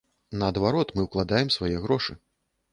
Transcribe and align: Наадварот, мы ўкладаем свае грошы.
Наадварот, 0.43 0.95
мы 0.95 1.05
ўкладаем 1.09 1.53
свае 1.59 1.73
грошы. 1.87 2.21